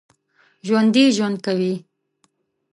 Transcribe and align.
ژوندي 0.67 1.03
ژوند 1.15 1.35
کوي 1.45 1.73